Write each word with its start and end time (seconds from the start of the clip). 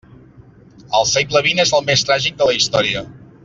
El 0.99 1.05
segle 1.11 1.43
vint 1.49 1.61
és 1.67 1.75
el 1.81 1.87
més 1.91 2.05
tràgic 2.11 2.41
de 2.41 2.49
la 2.51 2.57
història. 2.61 3.09